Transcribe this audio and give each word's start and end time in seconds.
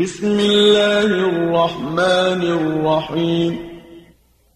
بسم 0.00 0.26
الله 0.26 1.12
الرحمن 1.28 2.42
الرحيم 2.42 3.56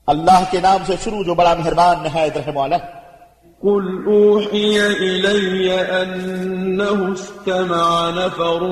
اللہ 0.06 0.44
کے 0.50 0.60
نام 0.60 0.84
سے 0.86 0.94
شروع 1.04 1.22
جو 1.22 1.34
بڑا 1.34 1.54
مہربان 1.54 1.96
نہایت 2.02 2.36
رحم 2.36 2.56
والا 2.56 2.76
قل 3.62 3.90
أوحي 4.06 4.70
إلي 4.86 5.68
أنه 5.98 7.12
استمع 7.12 7.88
نفر 8.20 8.64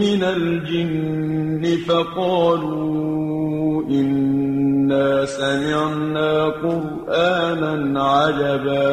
من 0.00 0.24
الجن 0.30 1.68
فقالوا 1.86 3.82
إنا 3.90 5.26
سمعنا 5.36 6.32
قرآنا 6.62 8.08
عجبا۔ 8.24 8.88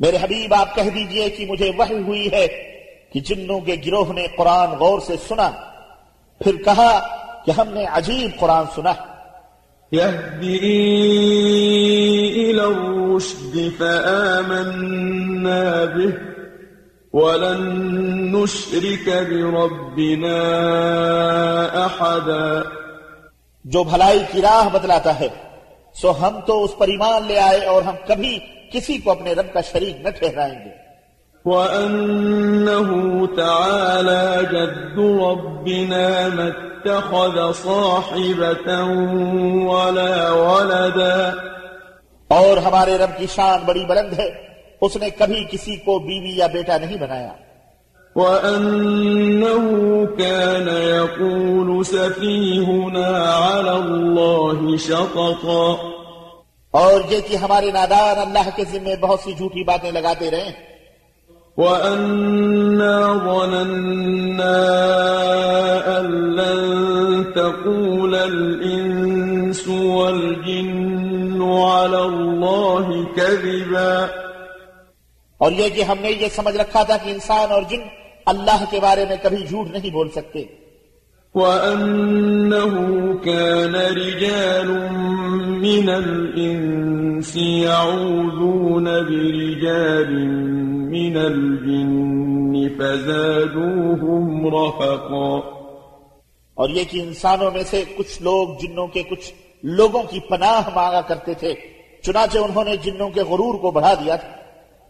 میرے 0.00 0.16
حبیب 0.22 0.54
آپ 0.54 0.74
کہہ 0.74 0.94
دیجیے 0.94 1.28
کہ 1.30 1.46
مجھے 1.46 1.70
وحی 1.78 2.02
ہوئی 2.02 2.26
ہے۔ 2.32 2.75
کہ 3.12 3.20
جنوں 3.20 3.60
کے 3.60 3.76
گروہ 3.86 4.12
نے 4.12 4.26
قرآن 4.36 4.70
غور 4.70 5.00
سے 5.00 5.14
سنا 5.28 5.50
پھر 6.44 6.56
کہا 6.56 7.16
کہ 7.44 7.50
ہم 7.50 7.68
نے 7.68 7.86
عجیب 7.86 8.40
قرآن 8.40 8.64
سنا۔ 8.74 8.92
إلى 12.36 12.60
الرشد 12.60 13.58
فآمنا 13.78 15.84
به 15.84 16.10
ولن 17.12 18.32
نشرك 18.32 19.08
بربنا 19.08 20.36
أحدا 21.84 22.62
جو 23.64 23.84
بھلائی 23.84 24.18
کی 24.32 24.42
راہ 24.42 24.68
بتلاتا 24.72 25.20
ہے 25.20 25.28
سو 25.94 26.12
ہم 26.20 26.38
تو 26.46 26.64
اس 26.64 26.70
پر 26.78 26.88
ایمان 26.88 27.26
لے 27.26 27.38
آئے 27.38 27.58
اور 27.58 27.82
ہم 27.82 27.94
کبھی 28.06 28.38
کسی 28.72 28.98
کو 28.98 29.10
اپنے 29.10 29.32
رب 29.32 29.52
کا 29.52 29.60
شریک 29.60 30.00
نہ 30.00 30.08
ٹھہرائیں 30.08 30.64
گے۔ 30.64 30.85
وأنه 31.46 32.88
تعالى 33.36 34.46
جد 34.50 34.98
ربنا 34.98 36.28
ما 36.34 36.46
اتخذ 36.46 37.62
صاحبة 37.62 38.82
ولا 39.64 40.32
ولدا 40.32 41.30
اور 42.28 42.56
ہمارے 42.56 42.98
رب 42.98 43.18
کی 43.18 43.26
شان 43.34 43.60
بڑی 43.66 43.84
بلند 43.84 44.12
ہے۔ 44.12 44.30
اس 44.80 44.96
نے 44.96 45.10
کبھی 45.10 45.44
کسی 45.50 45.76
کو 45.76 45.98
بیوی 45.98 46.36
یا 46.36 46.46
بیٹا 46.46 46.78
نہیں 46.78 46.96
بنایا۔ 46.96 47.32
وأنه 48.16 49.64
كان 50.18 50.68
يقول 50.94 51.84
سفيهنا 51.84 53.08
على 53.38 53.78
الله 53.78 54.76
شططا 54.76 55.74
اور 56.70 57.00
یہ 57.10 57.20
کہ 57.28 57.36
ہمارے 57.36 57.70
نادان 57.70 58.18
اللہ 58.18 58.48
کے 58.56 58.64
ذمے 58.72 58.96
بہت 59.00 59.20
سی 59.20 59.32
جھوٹی 59.32 59.64
باتیں 59.64 59.90
لگاتے 59.90 60.30
رہے۔ 60.30 60.75
وأنا 61.56 63.14
ظننا 63.24 64.56
أن 66.00 66.34
لن 66.34 67.32
تقول 67.32 68.14
الإنس 68.14 69.68
والجن 69.68 71.42
على 71.42 71.98
الله 71.98 73.04
كذبا 73.16 74.08
اور 75.38 75.52
یہ 75.52 75.68
کہ 75.68 75.82
ہم 75.82 75.96
نے 76.00 76.10
یہ 76.10 76.28
سمجھ 76.28 76.56
رکھا 76.56 76.82
تھا 76.82 76.96
کہ 76.96 77.10
انسان 77.10 77.52
اور 77.52 77.62
جن 77.62 77.80
اللہ 78.26 78.64
کے 78.70 78.80
بارے 78.80 79.04
میں 79.08 79.16
کبھی 79.22 79.46
جھوٹ 79.46 79.66
نہیں 79.70 79.90
بول 79.90 80.08
سکتے۔ 80.08 80.44
وأنه 81.34 82.74
كان 83.24 83.74
رجال 83.74 84.68
من 85.64 85.88
الإنس 85.88 87.36
يعوذون 87.36 88.84
برجال 88.84 90.55
من 90.96 91.16
الجن 91.16 92.68
فزادوهم 92.78 94.46
رهقا 94.46 95.40
اور 96.54 96.68
یہ 96.68 96.84
کہ 96.90 97.02
انسانوں 97.02 97.50
میں 97.50 97.62
سے 97.62 97.84
کچھ 97.96 98.22
لوگ 98.22 98.48
جنوں 98.62 98.86
کے 98.86 99.02
کچھ 99.02 99.32
لوگوں 99.62 100.02
کی 100.02 100.20
پناہ 100.20 100.68
مانگا 100.74 101.00
کرتے 101.00 101.34
تھے 101.34 101.54
چنانچہ 102.02 102.38
انہوں 102.38 102.64
نے 102.64 102.76
جنوں 102.76 103.10
کے 103.10 103.22
غرور 103.22 103.54
کو 103.54 103.70
بڑھا 103.70 103.94
دیا 103.94 104.16
تھا۔ 104.16 104.28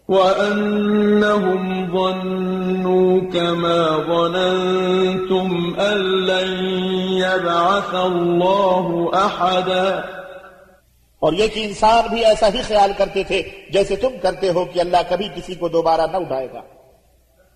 وأنهم 0.09 1.87
ظنوا 1.91 3.19
كما 3.33 3.97
ظننتم 4.07 5.47
أن 5.79 5.97
لن 6.25 6.65
يبعث 7.09 7.95
الله 7.95 9.05
أحدا۔ 9.13 10.16
اور 11.19 11.33
یہ 11.33 11.47
کہ 11.47 11.65
انسان 11.65 12.03
بھی 12.09 12.25
ایسا 12.25 12.47
ہی 12.53 12.61
خیال 12.61 12.91
کرتے 12.97 13.23
تھے 13.23 13.43
جیسے 13.69 13.95
تم 13.95 14.09
کرتے 14.21 14.49
ہو 14.49 14.65
کہ 14.65 14.79
اللہ 14.79 14.97
کبھی 15.09 15.27
کسی 15.35 15.55
کو 15.55 15.67
دوبارہ 15.67 16.01
نہ 16.11 16.17
اٹھائے 16.17 16.47
گا۔ 16.53 16.61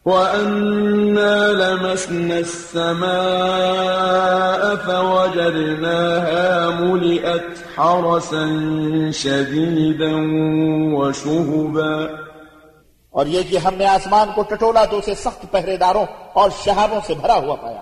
وأنا 0.06 1.48
لمسنا 1.48 2.36
السماء 2.36 3.02
فوجدناها 4.86 6.70
ملئت 6.80 7.80
حرسا 7.80 9.12
شديدا 9.12 10.16
وشهبا۔ 10.94 12.16
اور 13.10 13.26
یہ 13.26 13.42
کہ 13.50 13.58
ہم 13.58 13.74
نے 13.78 13.86
آسمان 13.86 14.28
کو 14.36 14.42
ٹٹولا 14.42 14.86
تو 14.86 14.98
اسے 14.98 15.14
سخت 15.16 15.52
پہرے 15.52 15.78
داروں 15.78 16.06
اور 16.34 16.50
شہابوں 16.66 17.00
سے 17.08 17.14
بھرا 17.14 17.36
ہوا 17.36 17.56
پایا۔ 17.56 17.82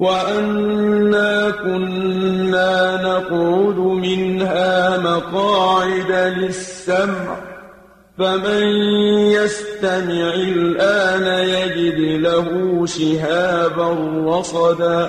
وأنا 0.00 1.50
كنا 1.50 2.96
نقعد 3.02 3.78
منها 3.78 4.96
مقاعد 4.96 6.10
للسمع 6.10 7.34
فمن 8.18 8.62
يستمع 9.32 10.32
الآن 10.32 11.26
يجد 11.48 12.00
له 12.26 12.48
شهابا 12.86 13.88
رصدا 14.30 15.00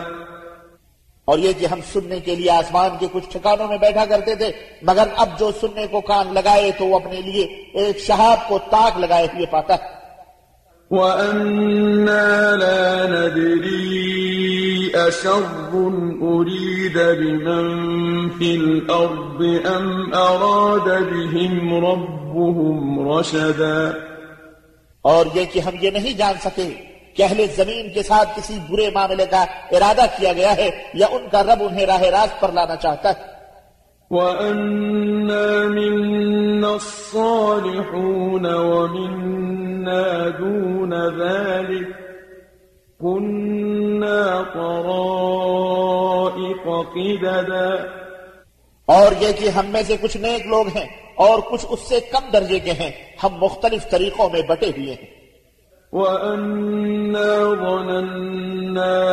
اور 1.28 1.40
یہ 1.40 1.54
کہ 1.60 1.66
ہم 1.66 1.80
سننے 1.94 2.20
کے 2.20 2.36
لیے 2.36 2.52
آسمان 2.52 2.90
کے 3.00 3.08
کچھ 3.12 3.30
ٹھکانوں 3.32 3.68
میں 3.68 3.78
بیٹھا 3.78 4.06
کرتے 4.06 4.36
تھے 4.36 4.52
مگر 4.82 5.08
اب 5.18 5.40
جو 5.40 5.52
سننے 5.62 5.88
کو 5.88 6.02
کان 6.02 6.34
لگائے 6.34 6.72
تو 6.78 6.86
وہ 6.86 6.96
اپنے 6.96 7.22
لیے 7.22 7.44
ایک 7.74 8.00
شہاب 8.00 8.48
کو 8.48 8.60
تاک 8.72 9.00
لگائے 9.00 9.28
ہوئے 9.34 9.46
پاتا 9.46 9.74
ہے۔ 9.74 10.00
وأنا 10.92 12.56
لا 12.56 13.06
ندري 13.06 14.21
أشر 14.96 15.90
أريد 16.22 16.98
بمن 16.98 18.30
في 18.30 18.56
الأرض 18.56 19.42
أم 19.76 20.14
أراد 20.14 20.88
بهم 21.02 21.86
ربهم 21.86 23.10
رشدا 23.10 23.92
اور 25.02 25.26
یہ 25.34 25.46
کہ 25.54 25.60
ہم 25.60 25.74
یہ 25.82 25.90
نہیں 25.90 26.18
جان 26.18 26.34
سکے 26.42 26.74
کہ 27.14 27.24
اہل 27.24 27.46
زمین 27.56 27.94
کے 27.94 28.04
ساتھ 28.04 28.30
کسی 28.36 28.58
برے 28.70 28.90
معاملے 28.94 29.26
کا 29.26 29.46
ارادہ 29.72 30.06
کیا 30.18 30.34
گیا 30.34 30.56
ہے 30.56 30.70
یا 30.94 31.08
ان 31.12 31.22
کا 31.32 31.44
رب 31.44 31.64
انہیں 31.64 31.86
راہ 31.86 32.02
راست 32.02 32.42
پر 32.42 32.52
لانا 32.52 32.76
چاہتا 32.76 33.10
ہے۔ 33.10 33.24
وأنا 34.12 35.70
منا 35.70 36.68
الصالحون 36.68 38.46
ومنا 38.46 40.28
دون 40.40 40.94
ذلك۔ 41.20 42.02
طرائق 44.54 45.34
قددا. 46.94 47.76
اور 48.86 49.12
یہ 49.20 49.32
کہ 49.32 49.50
ہم 49.50 49.66
میں 49.66 49.84
سے 49.84 49.96
کچھ 50.02 50.18
نیک 50.18 50.48
لوگ 50.48 50.68
ہیں 50.76 50.88
اور 51.16 51.40
کچھ 51.52 51.66
اس 51.70 51.80
سے 51.80 52.00
کم 52.00 52.30
درجے 52.34 52.60
کے 52.60 52.72
ہیں 52.72 52.92
ہم 53.24 53.30
مختلف 53.42 53.90
طریقوں 53.90 54.30
میں 54.34 54.42
بٹے 54.42 54.68
ہوئے 54.68 54.92
ہیں۔ 54.92 55.22
وأنا 55.94 57.54
ظننا 57.60 59.08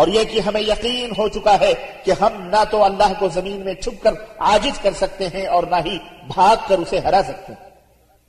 اور 0.01 0.07
یہ 0.07 0.23
کہ 0.23 0.39
ہمیں 0.39 0.61
یقین 0.61 1.09
ہو 1.17 1.27
چکا 1.27 1.59
ہے 1.59 1.73
کہ 2.03 2.11
ہم 2.21 2.41
نہ 2.41 2.63
تو 2.71 2.83
اللہ 2.83 3.13
کو 3.19 3.27
زمین 3.27 3.65
میں 3.65 3.73
چھپ 3.73 4.03
کر 4.03 4.11
عاجز 4.39 4.79
کر 4.79 4.91
سکتے 4.91 5.27
ہیں 5.27 5.47
اور 5.47 5.63
نہ 5.63 5.75
ہی 5.85 5.97
بھاگ 6.35 6.55
کر 6.67 6.77
اسے 6.77 6.99
ہرا 6.99 7.21
سکتے 7.23 7.53
ہیں۔ 7.53 7.71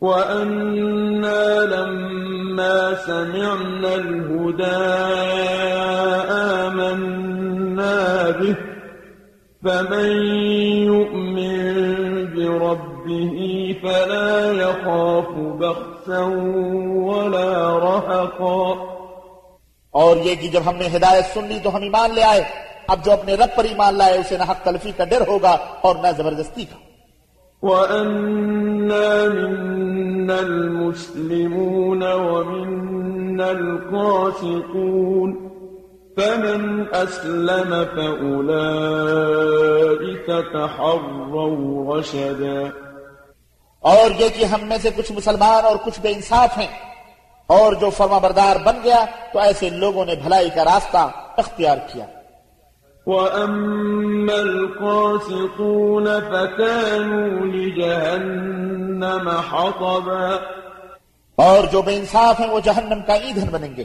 وأنا 0.02 1.64
لما 1.64 2.90
سمعنا 3.06 3.88
الهدى 3.92 4.82
آمنا 6.60 8.30
به 8.40 8.54
فمن 9.62 10.26
يؤمن 10.84 11.66
بربه 12.24 13.36
فلا 13.82 14.52
يخاف 14.62 15.32
بخسا 15.60 16.20
ولا 17.08 17.78
رهقا۔ 17.78 18.91
اور 19.92 20.16
یہ 20.16 20.34
کہ 20.34 20.48
جب 20.48 20.62
ہم 20.66 20.76
نے 20.76 20.88
ہدایت 20.96 21.24
سن 21.34 21.46
لی 21.46 21.58
تو 21.62 21.76
ہم 21.76 21.82
ایمان 21.82 22.14
لے 22.14 22.22
آئے۔ 22.22 22.42
اب 22.88 23.04
جو 23.04 23.12
اپنے 23.12 23.34
رب 23.34 23.56
پر 23.56 23.64
ایمان 23.64 23.94
لائے 23.94 24.18
اسے 24.18 24.36
نہ 24.36 24.42
حق 24.42 24.64
تلفی 24.64 24.92
کا 24.96 25.04
ڈر 25.04 25.28
ہوگا 25.28 25.56
اور 25.80 25.96
نہ 25.96 26.06
زبردستی 26.16 26.64
کا۔ 26.64 26.76
وأنا 27.62 29.34
منا 29.34 30.36
المسلمون 30.36 32.02
ومنا 32.02 33.46
القاسطون 33.46 35.48
فمن 36.16 36.84
أسلم 36.92 37.84
فأولئك 37.94 40.30
تحروا 40.52 41.98
رشدا 41.98 42.62
اور 43.80 44.20
یہ 44.20 44.28
کہ 44.36 44.44
ہم 44.44 44.60
میں 44.62 44.78
سے 44.82 44.90
کچھ 44.96 45.12
مسلمان 45.12 45.64
اور 45.64 45.76
کچھ 45.84 46.00
بے 46.00 46.08
انصاف 46.08 46.58
ہیں۔ 46.58 46.91
اور 47.52 47.72
جو 47.72 47.90
فرما 47.90 48.18
بردار 48.18 48.56
بن 48.64 48.76
گیا 48.84 49.04
تو 49.32 49.38
ایسے 49.38 49.70
لوگوں 49.70 50.04
نے 50.04 50.14
بھلائی 50.14 50.48
کا 50.54 50.64
راستہ 50.64 51.10
اختیار 51.36 51.76
کیا۔ 51.92 52.06
وَأَمَّا 53.06 54.34
الْقَاسِطُونَ 54.34 56.04
فَكَانُوا 56.04 57.46
لِجَهَنَّمَ 57.46 59.30
حَطَبًا۔ 59.30 60.36
اور 61.36 61.72
جو 61.72 61.82
بے 61.82 61.96
انصاف 61.96 62.40
ہیں 62.40 62.48
وہ 62.48 62.60
جہنم 62.60 63.00
کا 63.06 63.12
ایندھن 63.12 63.50
بنیں 63.50 63.76
گے۔ 63.76 63.84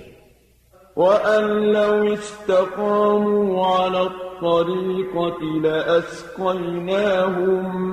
وَأَن 0.96 1.74
لَّوْ 1.74 2.12
اسْتَقَامُوا 2.12 3.86
عَلَى 3.86 4.00
الطَّرِيقَةِ 4.00 5.68
لَأَسْقَيْنَاهُم 5.68 7.87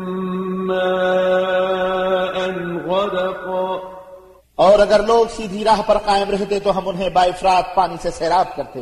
اور 4.65 4.79
اگر 4.79 5.03
لوگ 5.03 5.27
سیدھی 5.37 5.65
راہ 5.65 5.81
پر 5.87 5.99
قائم 5.99 6.31
رہتے 6.31 6.61
تو 6.61 6.79
ہم 6.79 6.89
انہیں 6.89 7.09
بائفرات 7.09 7.75
پانی 7.75 7.95
سے 8.03 8.11
سیراب 8.11 8.57
کرتے۔ 8.57 8.81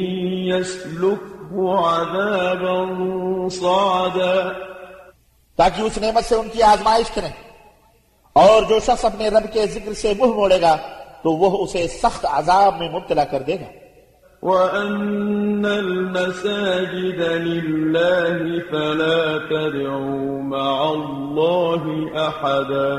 يسلكه 0.57 1.65
عذابا 1.75 3.49
صعدا۔ 3.49 4.53
تاکہ 5.57 5.83
اس 5.83 5.99
نعمت 5.99 6.25
سے 6.25 6.35
ان 6.35 6.49
کی 6.49 6.63
آزمائش 6.63 7.11
کریں۔ 7.11 7.51
اور 8.33 8.63
جو 8.63 8.79
شخص 8.81 9.05
اپنے 9.05 9.29
رب 9.29 9.53
کے 9.53 9.67
ذکر 9.67 9.93
سے 9.93 10.13
منہ 10.19 10.33
موڑے 10.33 10.61
گا 10.61 10.77
تو 11.23 11.31
وہ 11.31 11.65
اسے 11.65 11.89
سخت 11.89 12.27
عذاب 12.31 12.79
میں 12.79 12.91
مبتلا 12.91 13.25
کر 13.25 13.43
دے 13.43 13.55
گا۔ 13.55 13.82
وأن 14.43 15.67
المساجد 15.67 17.21
لله 17.21 18.61
فلا 18.71 19.39
تدعوا 19.39 20.43
مع 20.43 20.93
الله 20.93 21.83
أحدا 22.17 22.99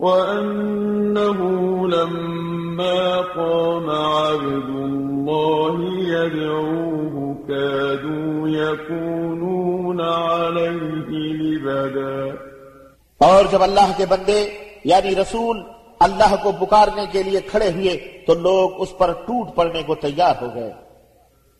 وأنه 0.00 1.38
لما 1.88 3.20
قام 3.34 3.90
عبد 3.90 4.70
الله 4.76 5.76
يدعوه 6.08 7.34
كادوا 7.48 8.48
يكونون 8.48 10.00
عليه 10.00 11.32
لبداً 11.32 12.49
اور 13.20 13.44
جب 13.50 13.62
اللہ 13.62 13.92
کے 13.96 14.06
بندے 14.06 14.48
یعنی 14.84 15.14
رسول 15.14 15.62
اللہ 16.00 16.34
کو 16.42 16.52
پکارنے 16.52 17.04
کے 17.12 17.22
لیے 17.22 17.40
کھڑے 17.40 17.70
ہوئے 17.70 18.24
تو 18.26 18.34
لوگ 18.34 18.70
اس 18.76 18.98
پر 18.98 19.12
ٹوٹ 19.12 19.54
پڑنے 19.54 19.82
کو 19.82 19.94
تیار 19.94 20.34
ہو 20.42 20.54
گئے۔ 20.54 20.72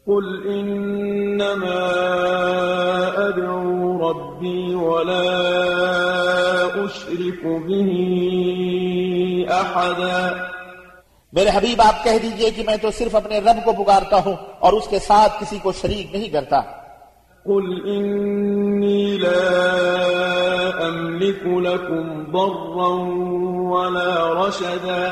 قل 0.06 0.48
انما 0.48 1.80
ادعو 3.16 4.10
ربی 4.10 4.74
ولا 4.74 5.24
اشرک 6.74 7.44
به 7.44 7.90
احدا 9.58 10.28
میرے 11.32 11.50
حبیب 11.54 11.82
آپ 11.82 12.04
کہہ 12.04 12.18
دیجیے 12.22 12.50
کہ 12.50 12.62
میں 12.66 12.76
تو 12.76 12.90
صرف 12.90 13.14
اپنے 13.14 13.38
رب 13.38 13.64
کو 13.64 13.72
پکارتا 13.84 14.16
ہوں 14.16 14.36
اور 14.58 14.72
اس 14.72 14.88
کے 14.88 14.98
ساتھ 14.98 15.32
کسی 15.40 15.58
کو 15.62 15.72
شریک 15.72 16.14
نہیں 16.14 16.28
کرتا۔ 16.28 16.79
قل 17.44 17.88
إني 17.96 19.16
لا 19.16 19.40
أملك 20.88 21.46
لكم 21.46 22.32
ضرا 22.32 22.88
ولا 23.70 24.32
رشدا۔ 24.32 25.08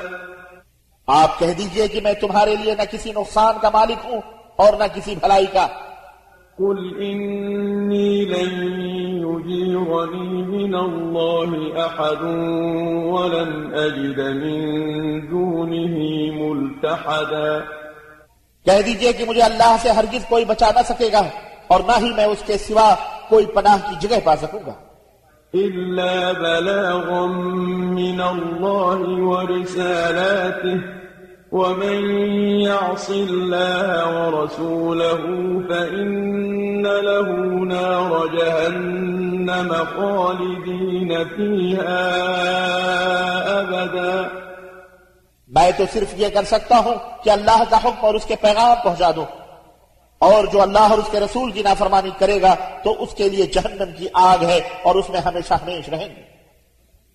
آپ 1.06 1.38
کہہ 1.38 1.54
دیجیے 1.58 1.88
کہ 1.88 2.00
میں 2.00 2.12
تمہارے 2.12 2.56
لیے 2.56 2.74
نہ 2.74 2.82
کسی 2.90 3.12
نقصان 3.16 3.54
کا 3.62 3.70
مالک 3.74 4.04
ہوں 4.04 4.20
اور 4.56 4.72
نہ 4.72 4.84
کسی 4.94 5.14
بھلائی 5.14 5.46
کا۔ 5.52 5.66
قل 6.58 6.96
إني 7.00 8.24
لن 8.24 8.70
يجيرني 9.24 10.42
من 10.42 10.74
الله 10.74 11.66
أحد 11.76 12.22
ولن 13.04 13.74
أجد 13.74 14.18
من 14.18 15.20
دونه 15.30 15.98
ملتحدا۔ 16.36 17.58
کہہ 18.64 18.82
دیجیے 18.86 19.12
کہ 19.12 19.24
مجھے 19.24 19.42
اللہ 19.42 19.76
سے 19.82 19.90
ہرگز 19.90 20.24
کوئی 20.28 20.44
بچا 20.44 20.70
نہ 20.74 20.80
سکے 20.88 21.08
گا۔ 21.12 21.22
اور 21.68 21.80
نہ 21.86 21.92
ہی 21.98 22.12
میں 22.12 22.24
اس 22.24 22.42
کے 22.46 22.58
سوا 22.58 22.94
کوئی 23.28 23.46
پناہ 23.46 23.76
کی 23.90 24.08
جگہ 24.08 24.16
پا 24.24 24.36
سکوں 24.36 24.60
گا۔ 24.66 24.72
إلا 25.54 26.32
بلاغا 26.32 27.26
من 27.96 28.20
الله 28.20 29.00
ورسالاته 29.30 30.78
ومن 31.52 31.96
يعص 32.60 33.10
الله 33.10 34.08
ورسوله 34.14 35.22
فإن 35.68 36.82
له 36.82 37.28
نار 37.64 38.10
جهنم 38.36 39.72
خالدين 39.72 41.12
فيها 41.36 42.04
أبدا۔ 43.60 44.22
میں 45.48 45.70
تو 45.76 45.84
صرف 45.92 46.14
یہ 46.16 46.28
کر 46.28 46.42
سکتا 46.42 46.78
ہوں 46.78 46.94
کہ 47.24 47.30
اللہ 47.30 47.62
کا 47.70 47.76
حکم 47.76 48.04
اور 48.06 48.14
اس 48.14 48.24
کے 48.24 48.36
پیغام 48.40 48.76
پہنچا 48.84 49.10
دوں۔ 49.16 49.47
اور 50.18 50.44
جو 50.44 50.62
اللہ 50.62 50.78
اور 50.78 50.98
اس 50.98 51.08
کے 51.10 51.20
رسول 51.20 51.50
کی 51.50 51.62
نافرمانی 51.62 52.10
کرے 52.18 52.42
گا 52.42 52.54
تو 52.82 53.02
اس 53.02 53.14
کے 53.14 53.28
لیے 53.28 53.46
جہنم 53.46 53.92
کی 53.98 54.06
آگ 54.12 54.44
ہے 54.44 54.60
اور 54.82 54.94
اس 54.94 55.10
میں 55.10 55.20
ہمیشہ 55.20 55.54
ہمیش 55.54 55.88
رہیں 55.88 56.08
گے۔ 56.08 56.38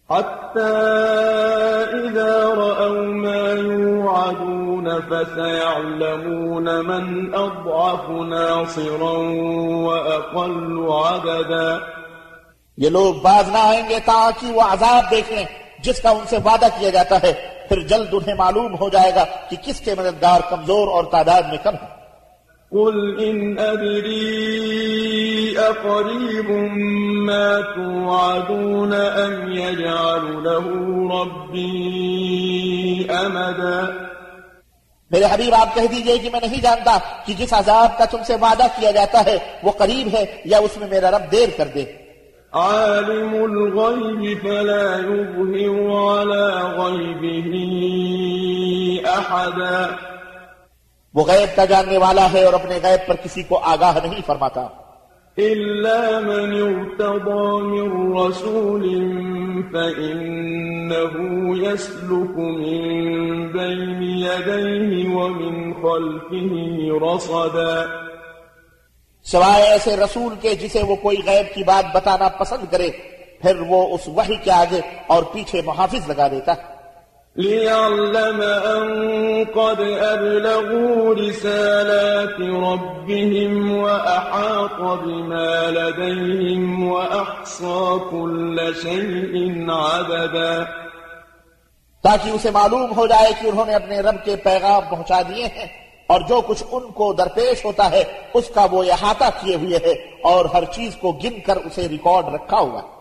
حتى 0.09 0.69
إذا 1.93 2.37
رأوا 2.53 3.01
ما 3.01 3.51
يوعدون 3.73 5.01
فسيعلمون 5.09 6.63
من 6.63 7.31
أضعف 7.31 8.09
ناصرا 8.09 9.17
وأقل 9.85 10.77
عددا. 10.91 11.77
یہ 12.77 12.89
لوگ 12.89 13.13
باز 13.13 13.49
نہ 13.49 13.57
آئیں 13.57 13.89
گے 13.89 13.99
تاکہ 14.05 14.51
وہ 14.51 14.61
عذاب 14.61 15.11
دیکھ 15.11 15.31
لیں 15.31 15.45
جس 15.79 16.01
کا 16.01 16.09
ان 16.09 16.25
سے 16.29 16.37
وعدہ 16.45 16.67
کیا 16.79 16.89
جاتا 16.89 17.15
ہے۔ 17.23 17.33
پھر 17.69 17.79
جلد 17.79 18.13
انہیں 18.13 18.35
معلوم 18.35 18.75
ہو 18.79 18.89
جائے 18.89 19.11
گا 19.15 19.23
کہ 19.49 19.55
کس 19.65 19.79
کے 19.79 19.95
مددگار 19.97 20.39
کمزور 20.49 20.87
اور 20.87 21.03
تعداد 21.03 21.41
میں 21.41 21.57
کم 21.63 21.73
ہے۔ 21.73 22.02
قل 22.73 23.23
إن 23.23 23.59
أدري 23.59 25.59
أقريب 25.59 26.49
ما 27.25 27.61
توعدون 27.75 28.93
أم 28.93 29.51
يجعل 29.51 30.43
له 30.43 30.65
ربي 31.11 33.07
أمدا 33.11 34.03
میرے 35.11 35.25
حبیب 35.31 35.53
آپ 35.53 35.73
کہہ 35.75 35.87
دیجیے 35.87 36.17
کہ 36.17 36.29
میں 36.33 36.39
نہیں 36.39 36.61
جانتا 36.61 36.97
کہ 37.25 37.33
جس 37.39 37.53
عذاب 37.53 37.97
کا 37.97 38.05
تم 38.11 38.23
سے 38.27 38.35
وعدہ 38.41 38.67
کیا 38.75 38.91
جاتا 38.91 39.25
ہے 39.25 39.37
وہ 39.63 39.71
قریب 39.77 40.07
ہے 40.13 40.25
یا 40.45 40.57
اس 40.65 40.77
میں 40.77 40.87
میرا 40.89 41.11
رب 41.11 41.31
دیر 41.31 41.49
کر 41.57 41.67
دے؟ 41.75 41.85
عالم 42.53 43.35
الغيب 43.35 44.39
فلا 44.39 44.99
يظهر 44.99 45.91
على 45.91 46.45
غيبه 46.77 47.51
أحدا 49.09 50.12
وہ 51.13 51.23
غیب 51.23 51.55
کا 51.55 51.65
جاننے 51.65 51.97
والا 51.97 52.27
ہے 52.33 52.43
اور 52.43 52.53
اپنے 52.53 52.79
غیب 52.83 53.07
پر 53.07 53.15
کسی 53.23 53.43
کو 53.43 53.59
آگاہ 53.63 53.97
نہیں 54.03 54.21
فرماتا۔ 54.25 54.67
إلا 55.37 56.19
من 56.19 56.51
ارتضى 56.61 57.61
من 57.61 58.17
رسول 58.17 58.83
فإنه 59.73 61.15
يسلك 61.57 62.37
من 62.37 62.77
بين 63.47 64.03
يديه 64.03 65.13
ومن 65.15 65.73
خلفه 65.73 66.53
رصدا۔ 67.07 67.85
سوائے 69.23 69.63
ایسے 69.63 69.95
رسول 69.95 70.35
کے 70.41 70.55
جسے 70.55 70.83
وہ 70.83 70.95
کوئی 70.95 71.17
غیب 71.25 71.55
کی 71.55 71.63
بات 71.63 71.95
بتانا 71.95 72.29
پسند 72.29 72.71
کرے 72.71 72.89
پھر 73.41 73.55
وہ 73.67 73.95
اس 73.95 74.07
وحی 74.07 74.35
کے 74.35 74.51
آگے 74.51 74.81
اور 75.07 75.23
پیچھے 75.23 75.61
محافظ 75.65 76.09
لگا 76.09 76.27
دیتا۔ 76.27 76.51
ہے 76.51 76.72
ليعلم 77.37 78.41
أن 78.41 78.83
قد 79.43 79.79
أبلغوا 79.81 81.15
رسالات 81.15 82.37
ربهم 82.39 83.77
وأحاط 83.77 84.81
بما 85.03 85.71
لديهم 85.71 86.91
وأحصى 86.91 87.97
كل 88.11 88.59
شيء 88.83 89.71
عددا۔ 89.71 90.63
تاکہ 92.03 92.29
اسے 92.29 92.51
معلوم 92.51 92.97
ہو 92.97 93.07
جائے 93.07 93.31
کہ 93.41 93.47
انہوں 93.47 93.65
نے 93.65 93.73
اپنے 93.73 93.99
رب 93.99 94.25
کے 94.25 94.35
پیغام 94.35 94.81
پہنچا 94.89 95.21
دیے 95.21 95.45
ہیں 95.45 95.67
اور 96.07 96.21
جو 96.29 96.41
کچھ 96.41 96.63
ان 96.71 96.91
کو 96.91 97.13
درپیش 97.13 97.65
ہوتا 97.65 97.91
ہے، 97.91 98.03
اس 98.33 98.49
کا 98.55 98.67
وہ 98.71 98.83
احاطہ 98.83 99.29
کیے 99.41 99.55
ہوئے 99.55 99.77
ہے 99.77 99.91
اور 100.23 100.45
ہر 100.45 100.65
چیز 100.65 100.95
کو 100.95 101.11
گن 101.11 101.39
کر 101.39 101.57
اسے 101.57 101.87
ریکارڈ 101.89 102.33
رکھا 102.33 102.59
ہوا 102.59 102.81
ہے۔ 102.81 102.92